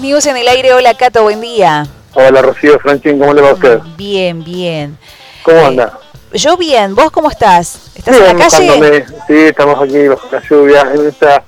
News 0.00 0.26
en 0.26 0.36
el 0.36 0.48
aire. 0.48 0.72
Hola, 0.72 0.94
Cato, 0.94 1.22
buen 1.22 1.40
día. 1.40 1.86
Hola, 2.14 2.42
Rocío, 2.42 2.78
Franchín, 2.78 3.18
¿cómo 3.18 3.34
le 3.34 3.42
va 3.42 3.50
a 3.50 3.54
usted? 3.54 3.80
Bien, 3.96 4.42
bien. 4.42 4.98
¿Cómo 5.42 5.58
eh, 5.58 5.66
anda? 5.66 5.98
Yo 6.32 6.56
bien, 6.56 6.94
¿vos 6.94 7.10
cómo 7.10 7.30
estás? 7.30 7.90
¿Estás 7.94 8.16
en 8.16 8.24
la 8.24 8.34
calle? 8.34 9.04
Sí, 9.26 9.34
estamos 9.34 9.82
aquí 9.82 10.08
bajo 10.08 10.28
la 10.30 10.42
lluvia. 10.48 10.80
En 10.94 11.08
esta... 11.08 11.44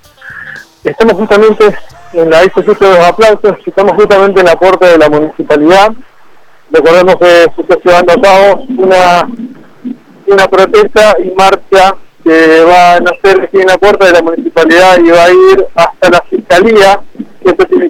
Estamos 0.85 1.15
justamente 1.15 1.65
en 2.13 2.31
la 2.31 2.45
isla 2.45 2.63
de 2.63 2.75
los 2.79 3.07
aplausos, 3.07 3.57
estamos 3.65 3.95
justamente 3.95 4.41
en 4.41 4.47
la 4.47 4.57
puerta 4.59 4.87
de 4.87 4.99
la 4.99 5.09
municipalidad. 5.09 5.93
Recordemos 6.71 7.17
que 7.17 7.47
se 7.57 7.63
está 7.63 7.77
llevando 7.83 8.13
a 8.13 8.21
cabo 8.21 8.65
una, 8.79 9.29
una 10.27 10.49
protesta 10.49 11.17
y 11.25 11.31
marcha 11.31 11.97
que 12.23 12.61
va 12.65 12.95
a 12.95 13.01
nacer 13.01 13.43
aquí 13.43 13.61
en 13.61 13.67
la 13.67 13.79
puerta 13.79 14.07
de 14.07 14.13
la 14.13 14.23
municipalidad 14.23 14.99
y 14.99 15.11
va 15.11 15.25
a 15.25 15.31
ir 15.31 15.67
hasta 15.75 16.11
la 16.11 16.23
fiscalía, 16.23 17.01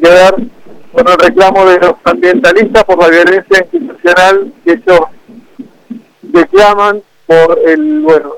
que 0.05 0.15
esto 0.15 0.37
tiene 0.37 0.45
que 0.45 0.47
ver 0.47 0.51
con 0.93 1.09
el 1.09 1.19
reclamo 1.19 1.67
de 1.67 1.79
los 1.81 1.95
ambientalistas 2.05 2.85
por 2.85 2.99
la 2.99 3.09
violencia 3.09 3.59
institucional 3.73 4.53
que 4.65 4.73
ellos 4.73 5.01
reclaman 6.33 7.03
por 7.27 7.59
el 7.67 8.01
bueno 8.01 8.35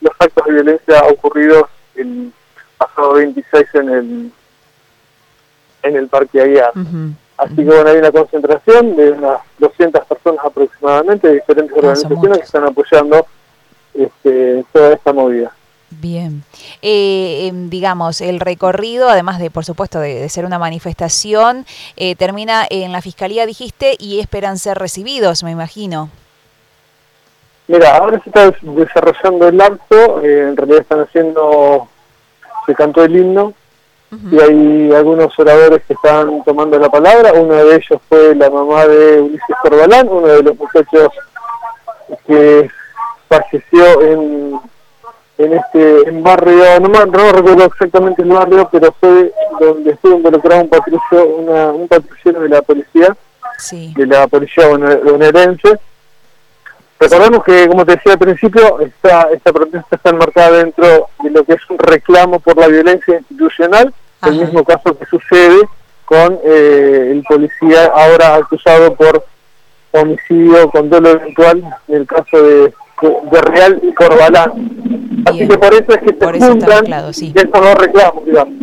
los 0.00 0.12
actos 0.18 0.44
de 0.46 0.52
violencia 0.52 1.04
ocurridos 1.04 1.64
el 1.96 2.32
pasado 2.78 3.14
26 3.14 3.66
en 3.74 3.88
el 3.88 4.32
en 5.82 5.96
el 5.96 6.08
Parque 6.08 6.40
Aguiar. 6.40 6.72
Así 7.38 7.56
que 7.56 7.64
bueno, 7.64 7.88
hay 7.88 7.98
una 7.98 8.10
concentración 8.10 8.96
de 8.96 9.12
unas 9.12 9.40
200 9.58 10.04
personas 10.06 10.44
aproximadamente 10.44 11.28
de 11.28 11.34
diferentes 11.34 11.76
ah, 11.76 11.78
organizaciones 11.78 12.38
que 12.38 12.44
están 12.44 12.64
apoyando 12.64 13.26
este, 13.94 14.64
toda 14.72 14.94
esta 14.94 15.12
movida. 15.12 15.52
Bien. 15.90 16.42
Eh, 16.82 17.46
em, 17.46 17.70
digamos, 17.70 18.20
el 18.20 18.40
recorrido, 18.40 19.08
además 19.08 19.38
de, 19.38 19.50
por 19.50 19.64
supuesto, 19.64 20.00
de, 20.00 20.28
ser 20.28 20.44
una 20.44 20.58
manifestación, 20.58 21.64
eh, 21.96 22.16
termina 22.16 22.66
en 22.68 22.92
la 22.92 23.00
Fiscalía, 23.00 23.46
dijiste, 23.46 23.96
y 23.98 24.18
esperan 24.20 24.58
ser 24.58 24.78
recibidos, 24.78 25.44
me 25.44 25.52
imagino. 25.52 26.10
Mira, 27.68 27.96
ahora 27.96 28.20
se 28.22 28.30
está 28.30 28.50
desarrollando 28.62 29.48
el 29.48 29.60
acto, 29.60 30.22
eh, 30.22 30.48
en 30.48 30.56
realidad 30.56 30.80
están 30.80 31.00
haciendo, 31.00 31.88
se 32.66 32.74
cantó 32.74 33.04
el 33.04 33.16
himno, 33.16 33.54
y 34.30 34.38
hay 34.38 34.92
algunos 34.94 35.36
oradores 35.38 35.82
que 35.84 35.92
están 35.92 36.42
tomando 36.44 36.78
la 36.78 36.88
palabra, 36.88 37.32
uno 37.32 37.54
de 37.54 37.74
ellos 37.74 38.00
fue 38.08 38.34
la 38.34 38.48
mamá 38.48 38.86
de 38.86 39.20
Ulises 39.20 39.56
Corbalán, 39.62 40.08
uno 40.08 40.28
de 40.28 40.42
los 40.42 40.56
muchachos 40.56 41.10
que 42.26 42.70
falleció 43.28 44.02
en, 44.02 44.60
en 45.38 45.52
este 45.52 46.08
en 46.08 46.22
barrio, 46.22 46.80
no, 46.80 46.88
no 46.88 47.32
recuerdo 47.32 47.64
exactamente 47.64 48.22
el 48.22 48.28
barrio, 48.28 48.68
pero 48.72 48.94
fue 48.98 49.32
donde 49.60 49.90
estuvo 49.90 50.16
involucrado 50.16 50.62
un 50.62 50.68
patrullero, 50.68 51.26
una, 51.36 51.66
un 51.72 51.88
patrullero 51.88 52.40
de 52.40 52.48
la 52.48 52.62
policía, 52.62 53.16
de 53.70 54.06
la 54.06 54.26
policía 54.28 54.68
bonaerense. 54.68 55.78
Recordemos 56.98 57.44
que, 57.44 57.68
como 57.68 57.84
te 57.84 57.96
decía 57.96 58.12
al 58.12 58.18
principio, 58.18 58.80
esta, 58.80 59.28
esta 59.30 59.52
protesta 59.52 59.96
está 59.96 60.10
enmarcada 60.10 60.52
dentro 60.52 61.08
de 61.22 61.30
lo 61.30 61.44
que 61.44 61.52
es 61.52 61.60
un 61.68 61.78
reclamo 61.78 62.40
por 62.40 62.56
la 62.56 62.68
violencia 62.68 63.18
institucional, 63.18 63.92
el 64.22 64.34
mismo 64.34 64.64
caso 64.64 64.96
que 64.98 65.04
sucede 65.04 65.68
con 66.06 66.38
eh, 66.42 67.10
el 67.12 67.22
policía 67.24 67.86
ahora 67.94 68.36
acusado 68.36 68.94
por 68.94 69.26
homicidio 69.92 70.70
con 70.70 70.88
dolo 70.88 71.10
eventual 71.10 71.62
en 71.88 71.94
el 71.94 72.06
caso 72.06 72.42
de 72.42 72.72
de 73.02 73.40
Real 73.42 73.80
y 73.82 73.92
Corbalán. 73.92 74.52
Así 75.26 75.48
que 75.48 75.58
por 75.58 75.74
eso 75.74 75.92
es 75.92 75.98
que 75.98 76.38
se 76.38 76.46
juntan 76.46 76.84
claro, 76.84 77.12
sí. 77.12 77.34
reclamos, 77.34 78.24
digamos. 78.24 78.54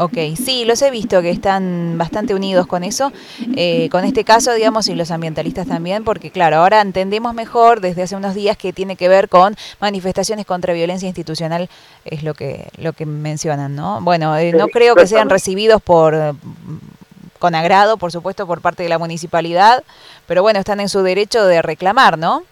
Ok, 0.00 0.16
sí, 0.36 0.64
los 0.64 0.80
he 0.82 0.92
visto 0.92 1.20
que 1.22 1.30
están 1.30 1.98
bastante 1.98 2.32
unidos 2.32 2.68
con 2.68 2.84
eso, 2.84 3.12
eh, 3.56 3.88
con 3.90 4.04
este 4.04 4.22
caso, 4.22 4.52
digamos, 4.54 4.86
y 4.86 4.94
los 4.94 5.10
ambientalistas 5.10 5.66
también, 5.66 6.04
porque 6.04 6.30
claro, 6.30 6.58
ahora 6.58 6.80
entendemos 6.80 7.34
mejor 7.34 7.80
desde 7.80 8.02
hace 8.02 8.14
unos 8.14 8.36
días 8.36 8.56
que 8.56 8.72
tiene 8.72 8.94
que 8.94 9.08
ver 9.08 9.28
con 9.28 9.56
manifestaciones 9.80 10.46
contra 10.46 10.72
violencia 10.72 11.08
institucional, 11.08 11.68
es 12.04 12.22
lo 12.22 12.34
que 12.34 12.68
lo 12.76 12.92
que 12.92 13.06
mencionan, 13.06 13.74
¿no? 13.74 14.00
Bueno, 14.00 14.36
eh, 14.36 14.52
no 14.52 14.68
creo 14.68 14.94
que 14.94 15.08
sean 15.08 15.28
recibidos 15.28 15.82
por 15.82 16.14
con 17.40 17.56
agrado, 17.56 17.96
por 17.96 18.12
supuesto, 18.12 18.46
por 18.46 18.60
parte 18.60 18.84
de 18.84 18.88
la 18.88 18.98
municipalidad, 18.98 19.82
pero 20.26 20.42
bueno, 20.42 20.60
están 20.60 20.78
en 20.78 20.88
su 20.88 21.02
derecho 21.02 21.44
de 21.44 21.60
reclamar, 21.60 22.18
¿no? 22.18 22.44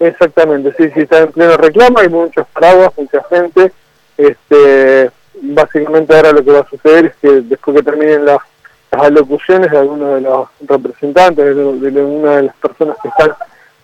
Exactamente, 0.00 0.72
sí, 0.78 0.90
sí, 0.94 1.00
está 1.00 1.18
en 1.18 1.30
pleno 1.30 1.58
reclamo, 1.58 1.98
hay 1.98 2.08
muchos 2.08 2.46
paraguas, 2.54 2.90
mucha 2.96 3.22
gente. 3.24 3.70
Este, 4.16 5.10
básicamente 5.42 6.16
ahora 6.16 6.32
lo 6.32 6.42
que 6.42 6.52
va 6.52 6.60
a 6.60 6.70
suceder 6.70 7.06
es 7.06 7.16
que 7.16 7.28
después 7.42 7.76
que 7.76 7.82
terminen 7.82 8.24
las, 8.24 8.38
alocuciones 8.92 9.70
de 9.70 9.78
algunos 9.78 10.14
de 10.14 10.20
los 10.22 10.48
representantes, 10.66 11.54
de, 11.54 11.64
una 12.02 12.36
de 12.36 12.42
las 12.44 12.56
personas 12.56 12.96
que 13.00 13.08
están 13.08 13.32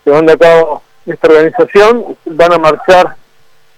llevando 0.03 0.33
a 0.33 0.37
cabo 0.37 0.81
esta 1.05 1.27
organización, 1.27 2.17
van 2.25 2.53
a 2.53 2.57
marchar 2.57 3.15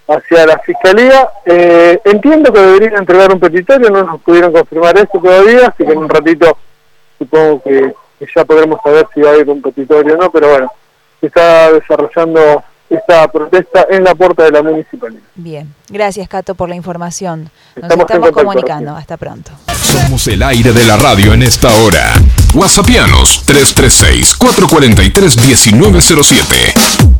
hacia 0.07 0.45
la 0.47 0.57
fiscalía. 0.59 1.29
Eh, 1.45 1.99
entiendo 2.05 2.51
que 2.51 2.59
deberían 2.59 2.95
entregar 2.95 3.31
un 3.33 3.39
petitorio, 3.39 3.91
no 3.91 4.03
nos 4.03 4.21
pudieron 4.21 4.53
confirmar 4.53 4.97
esto 4.97 5.19
todavía, 5.19 5.67
así 5.67 5.85
que 5.85 5.91
en 5.91 5.97
un 5.99 6.09
ratito 6.09 6.57
supongo 7.19 7.61
que, 7.63 7.93
que 8.17 8.25
ya 8.33 8.45
podremos 8.45 8.79
saber 8.81 9.05
si 9.13 9.21
va 9.21 9.29
a 9.29 9.33
haber 9.33 9.49
un 9.49 9.61
petitorio 9.61 10.15
o 10.15 10.17
no, 10.17 10.31
pero 10.31 10.49
bueno 10.49 10.71
está 11.27 11.71
desarrollando 11.71 12.63
esta 12.89 13.31
protesta 13.31 13.85
en 13.89 14.03
la 14.03 14.15
puerta 14.15 14.43
de 14.43 14.51
la 14.51 14.63
municipalidad. 14.63 15.21
Bien, 15.35 15.73
gracias 15.89 16.27
Cato 16.27 16.55
por 16.55 16.69
la 16.69 16.75
información. 16.75 17.49
Nos 17.75 17.91
estamos, 17.91 18.31
comunicando. 18.31 18.95
Hasta 18.95 19.17
pronto. 19.17 19.51
Somos 19.75 20.27
el 20.27 20.41
aire 20.43 20.71
de 20.73 20.85
la 20.85 20.97
radio 20.97 21.33
en 21.33 21.43
esta 21.43 21.69
hora. 21.83 22.13
Whatsappianos 22.53 23.43
336 23.45 24.35
443 24.35 25.71
1907. 25.73 27.18